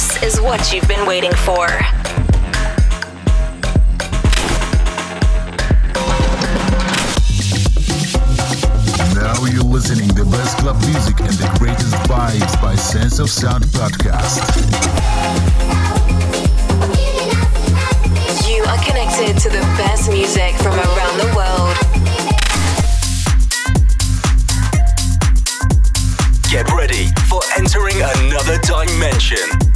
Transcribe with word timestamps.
This 0.00 0.22
is 0.22 0.40
what 0.40 0.72
you've 0.72 0.88
been 0.88 1.06
waiting 1.06 1.30
for. 1.44 1.66
Now 9.14 9.44
you're 9.44 9.62
listening 9.62 10.08
to 10.08 10.14
the 10.14 10.28
best 10.30 10.56
club 10.56 10.80
music 10.86 11.20
and 11.20 11.34
the 11.36 11.54
greatest 11.58 11.92
vibes 12.08 12.62
by 12.62 12.76
Sense 12.76 13.18
of 13.18 13.28
Sound 13.28 13.64
podcast. 13.64 14.40
You 18.48 18.64
are 18.64 18.82
connected 18.82 19.36
to 19.42 19.50
the 19.50 19.60
best 19.76 20.10
music 20.10 20.54
from 20.62 20.78
around 20.78 21.18
the 21.18 21.30
world. 21.36 21.76
Get 26.50 26.72
ready 26.72 27.08
for 27.28 27.42
entering 27.58 28.00
another 28.00 28.56
dimension. 28.62 29.69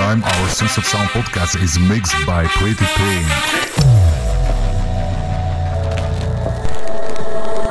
time, 0.00 0.24
our 0.24 0.48
Sense 0.48 0.78
of 0.78 0.84
Sound 0.86 1.10
podcast 1.10 1.62
is 1.62 1.78
mixed 1.78 2.14
by 2.26 2.46
Pretty 2.46 2.86
Pink. 2.96 3.26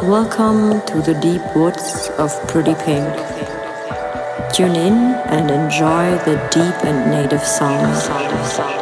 Welcome 0.03 0.85
to 0.85 1.01
the 1.01 1.17
deep 1.23 1.41
woods 1.55 2.11
of 2.19 2.29
Pretty 2.47 2.75
Pink. 2.75 3.09
Tune 4.53 4.75
in 4.75 4.93
and 5.33 5.49
enjoy 5.49 6.05
the 6.27 6.35
deep 6.51 6.77
and 6.85 7.09
native 7.09 7.41
sounds. 7.41 8.78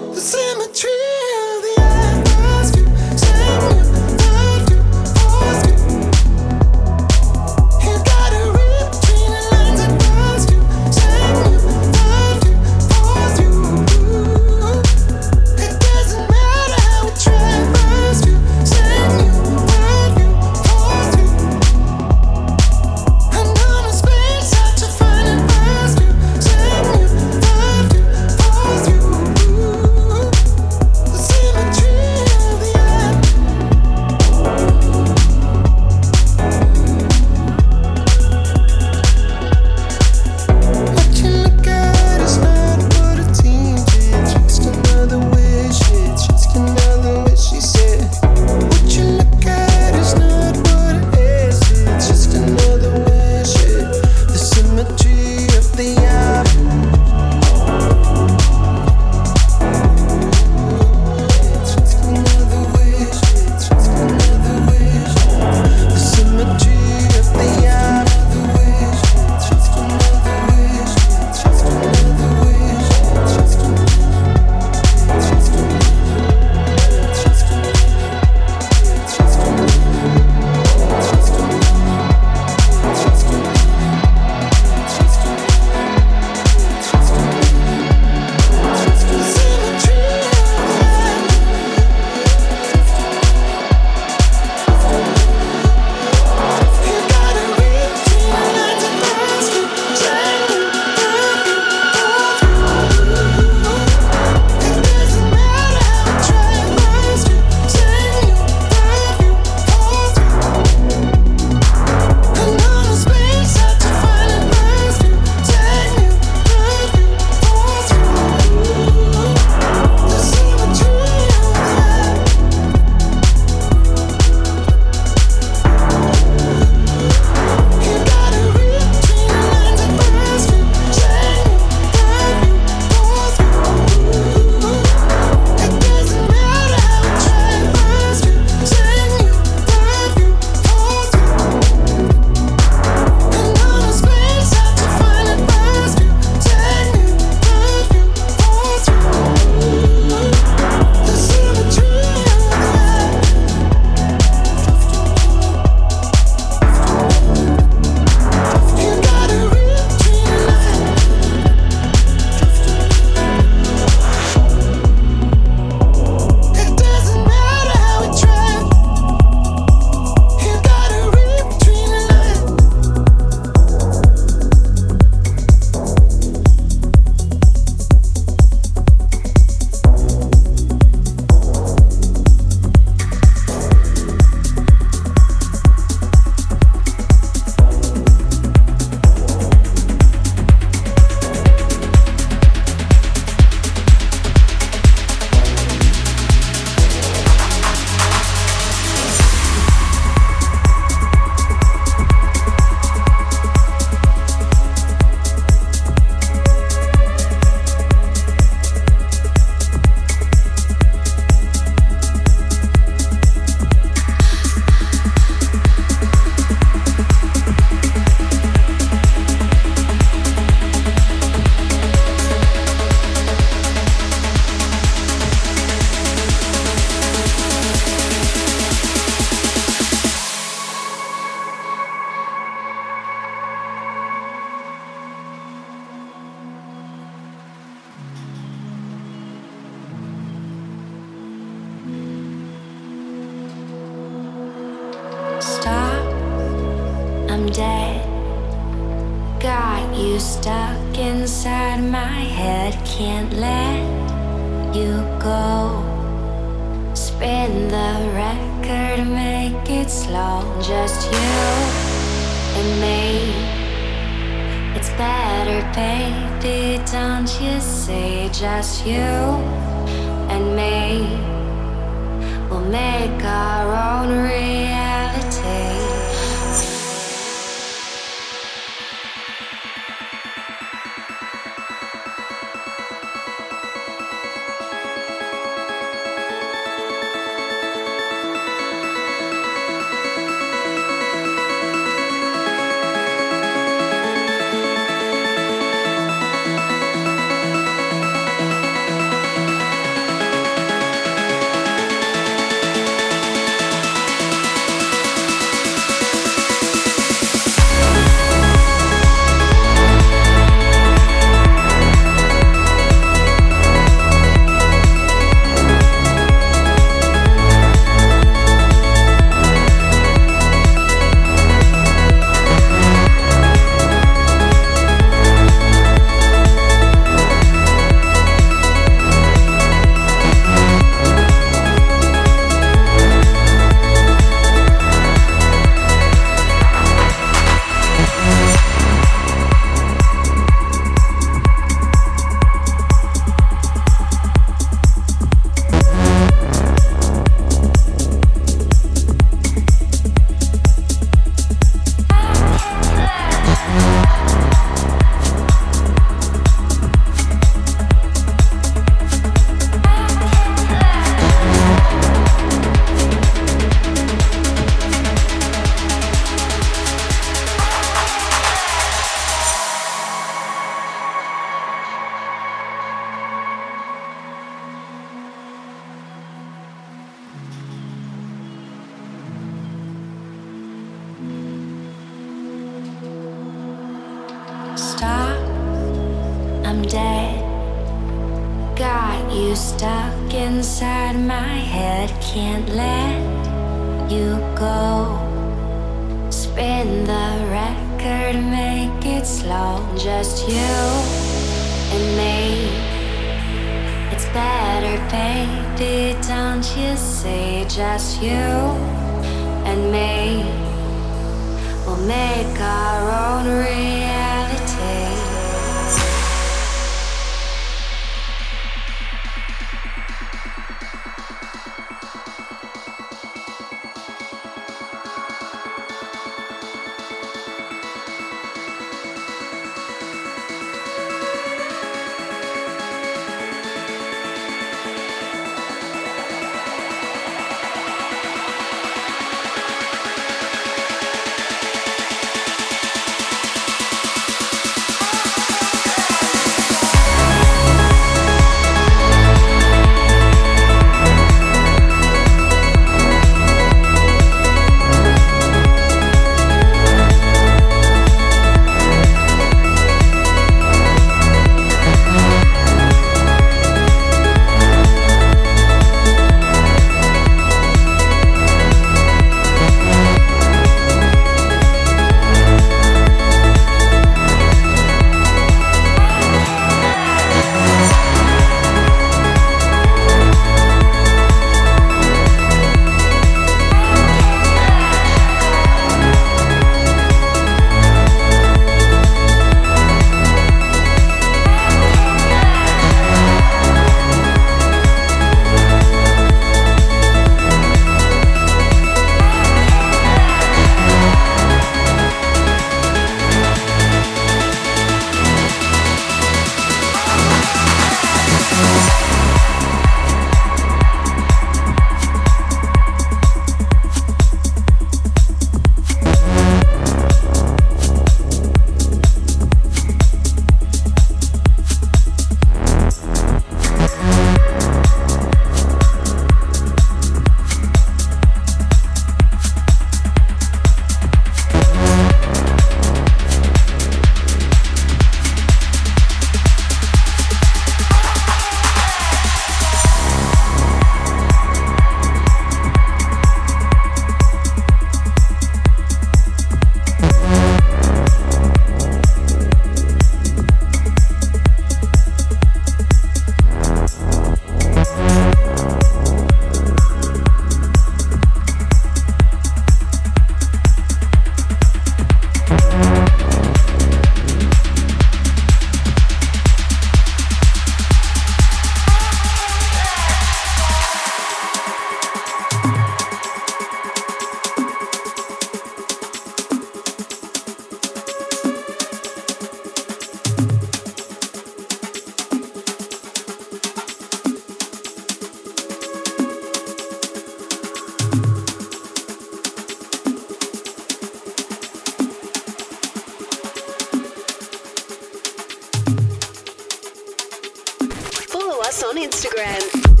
Us 598.71 598.83
on 598.83 598.95
Instagram. 598.95 600.00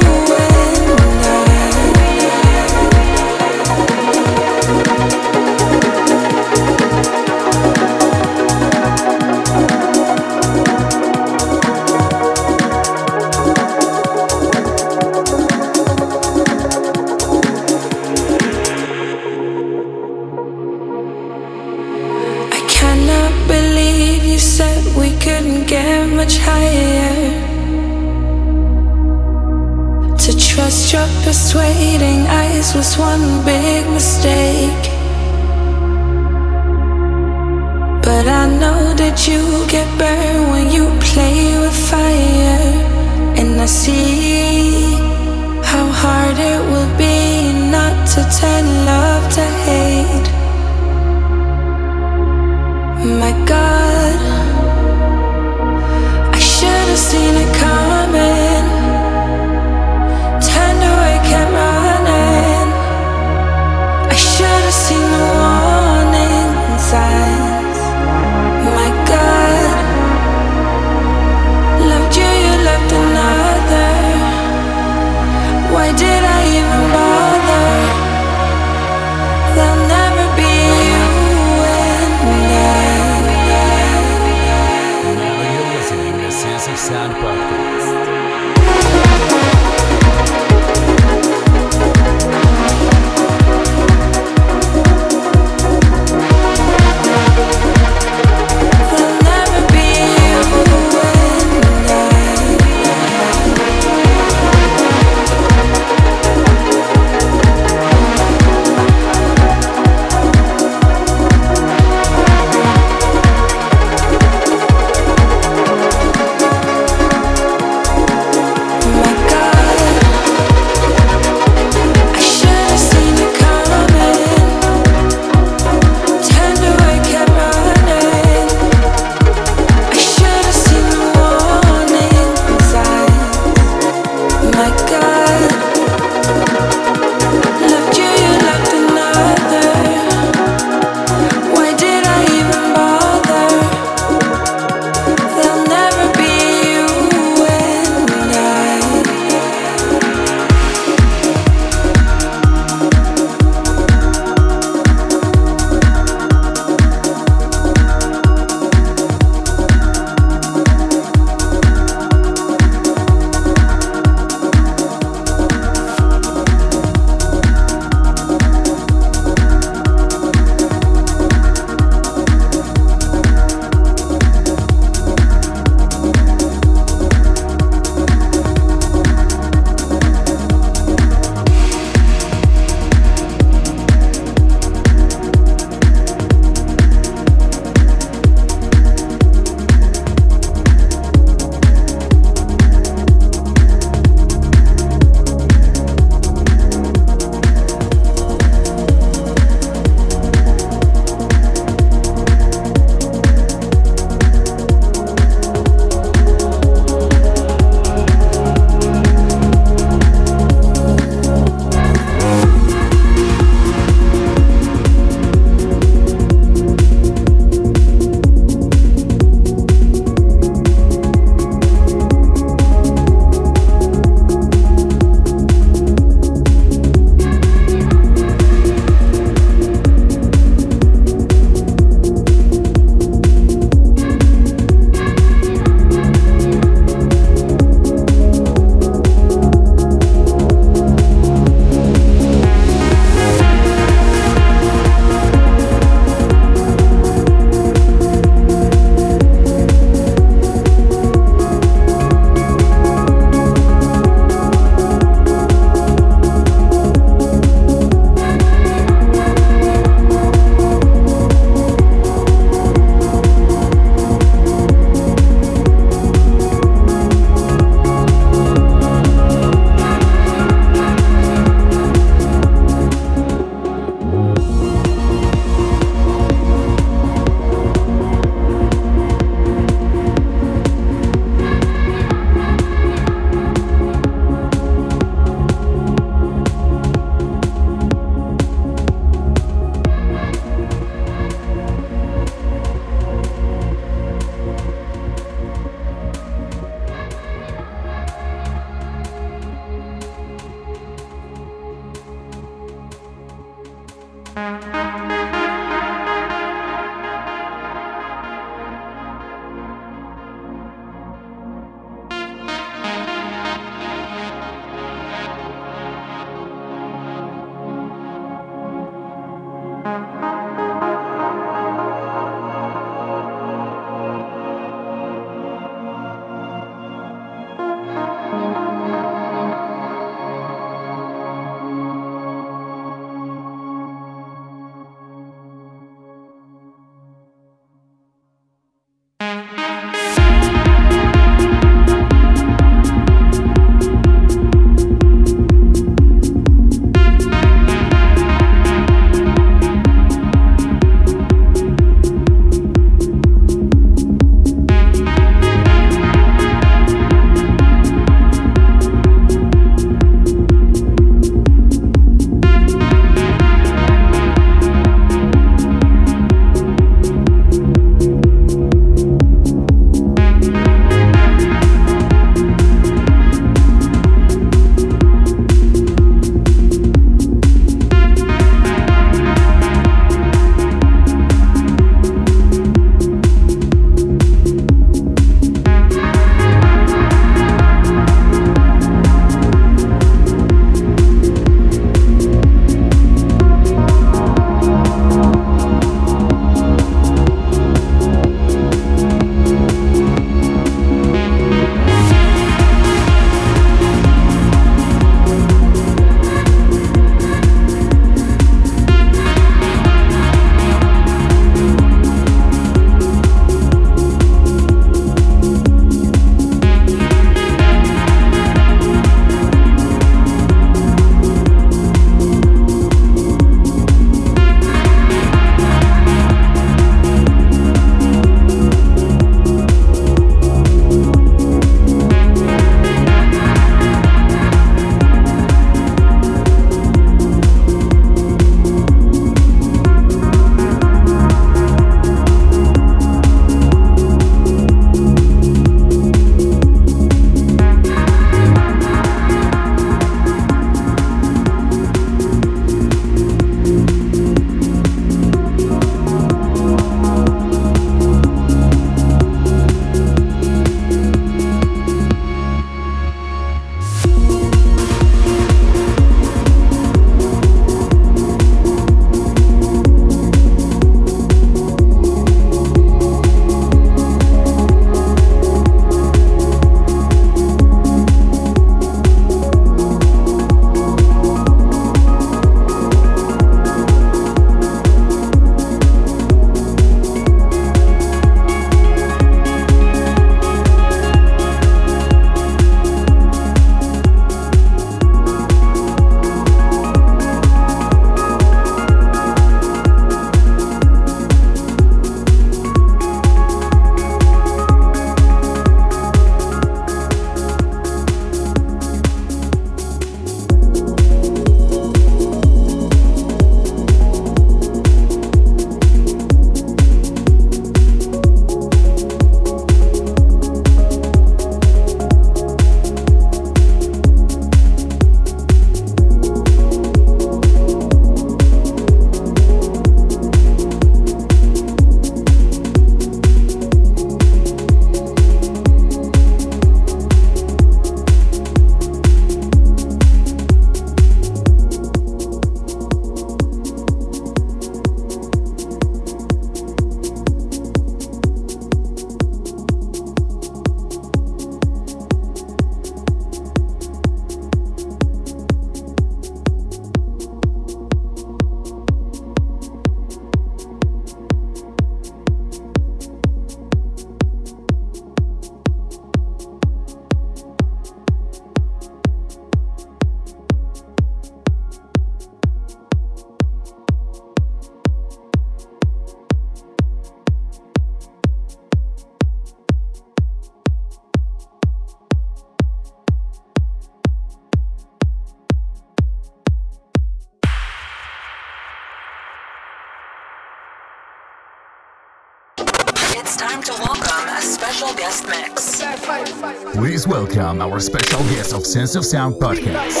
Sense 598.71 598.95
of 598.95 599.05
Sound 599.05 599.35
podcast. 599.35 600.00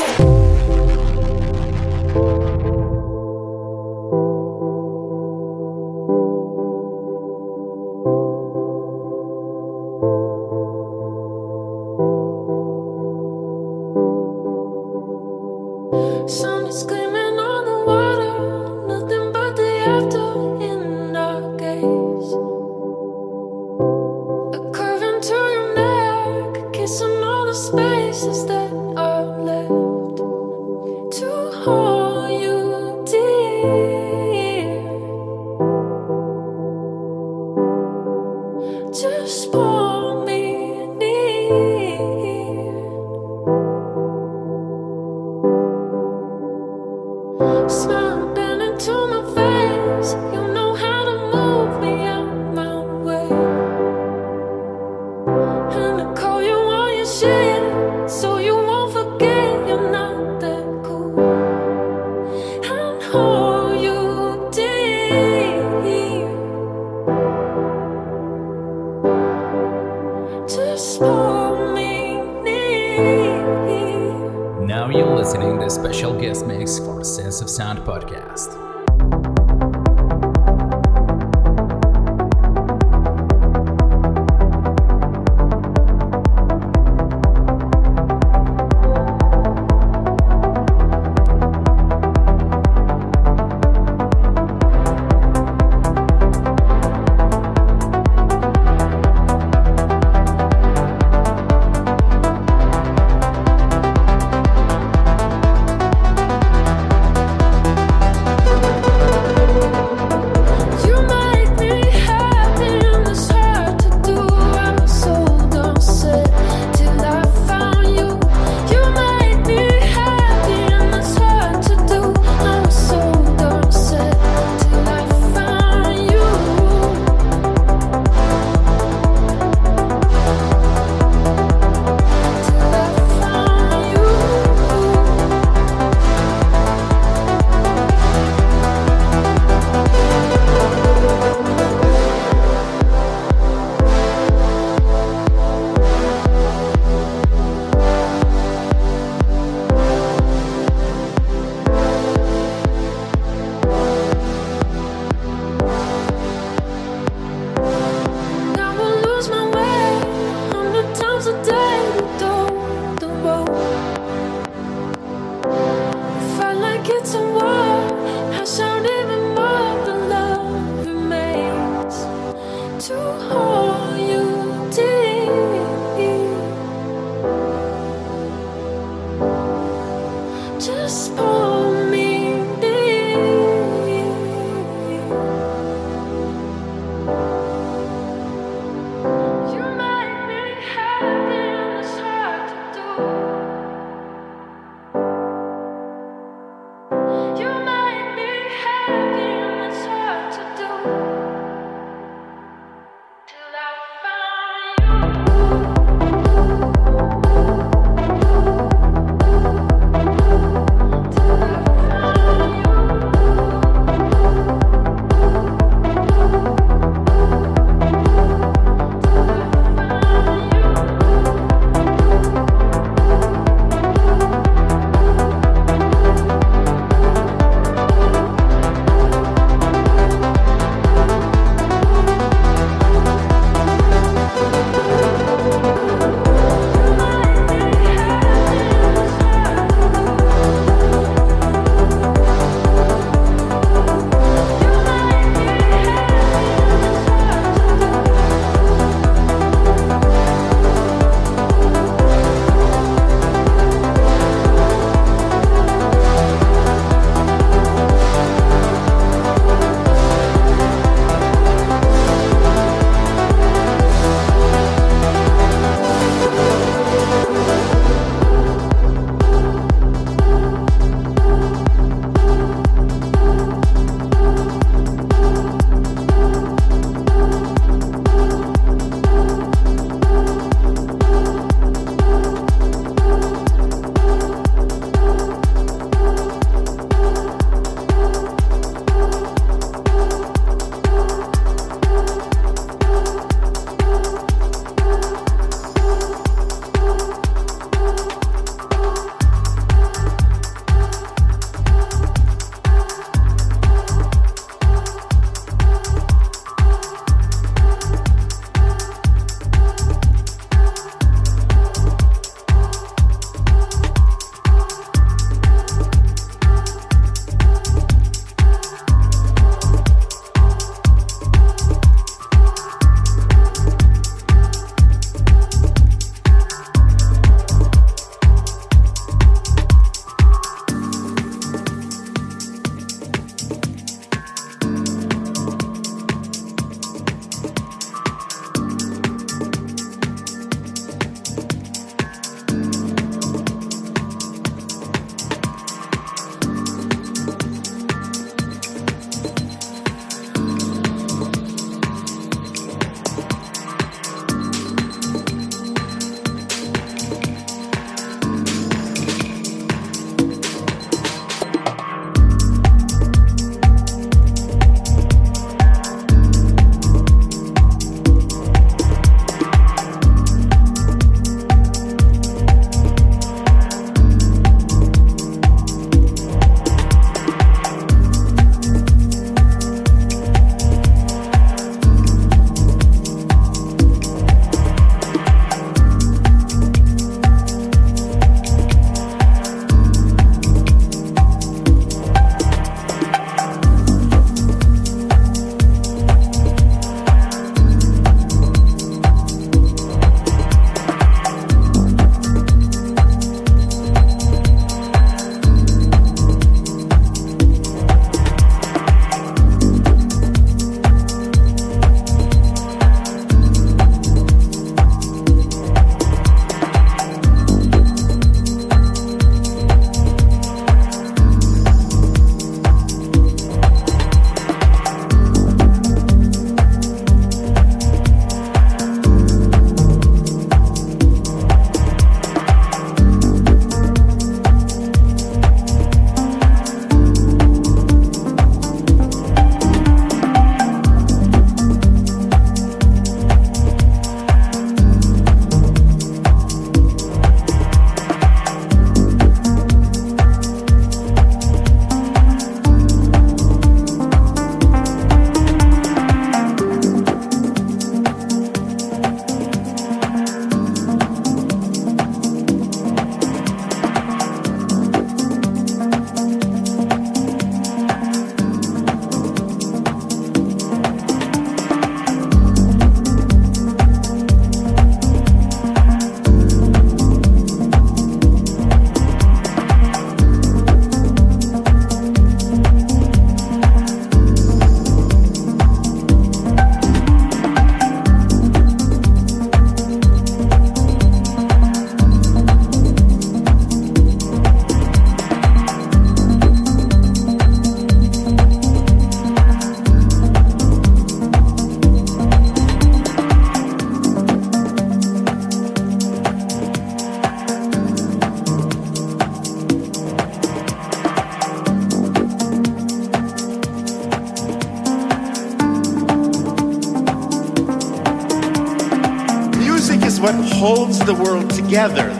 The 521.15 521.23
world 521.23 521.49
together. 521.49 522.10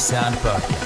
Sound 0.00 0.34
podcast. 0.36 0.79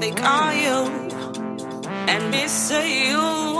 they 0.00 0.10
call 0.10 0.52
you 0.52 1.10
and 2.08 2.30
miss 2.30 2.70
you. 2.70 3.55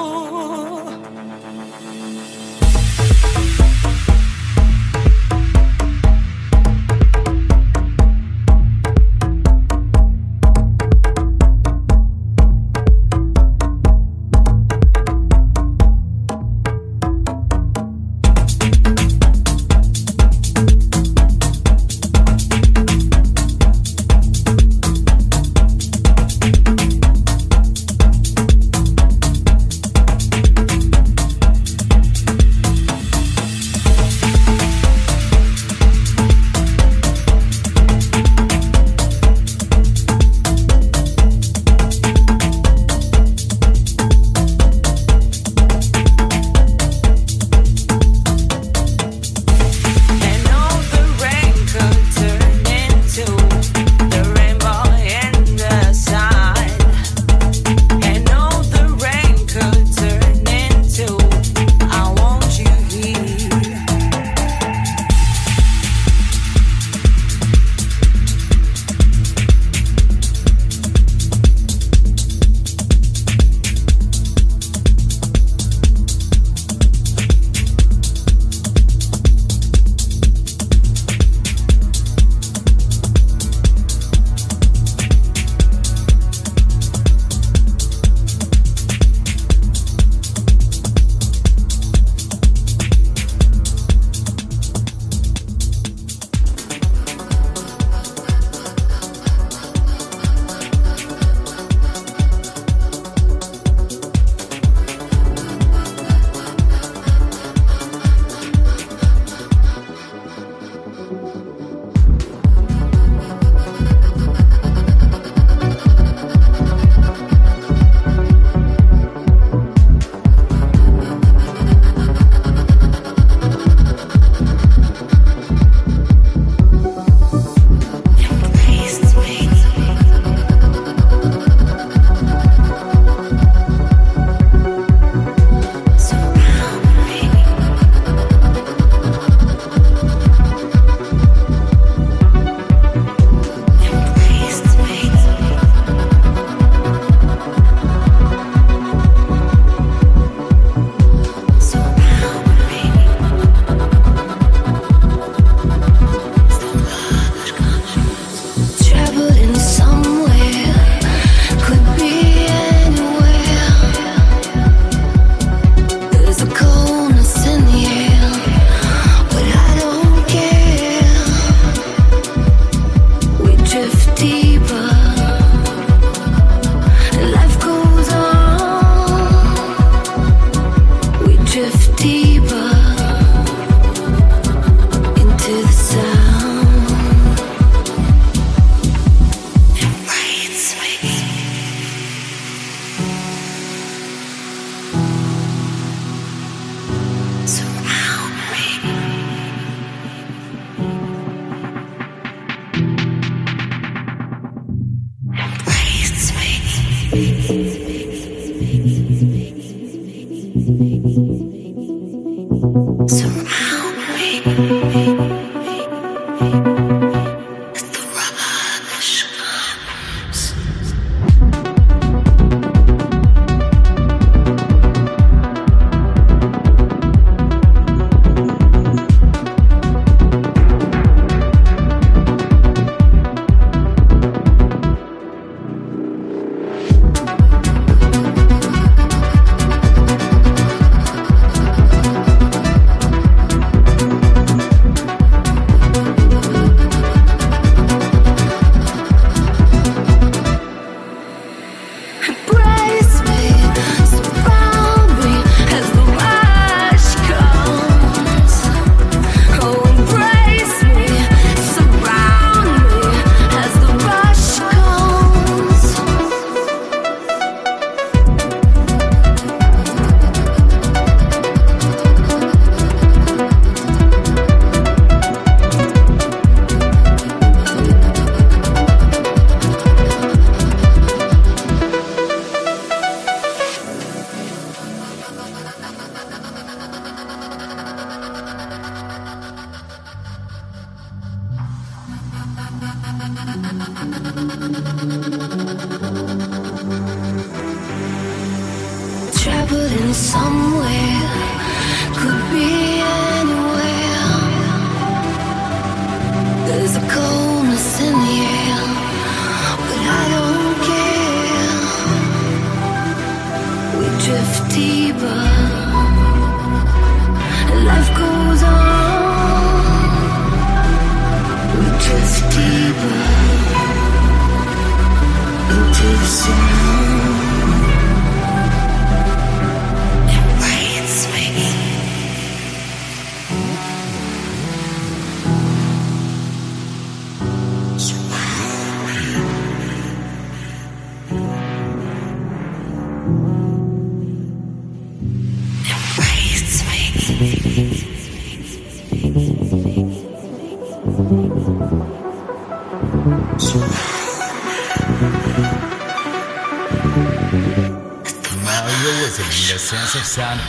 Of 360.16 360.24
Sound 360.24 360.60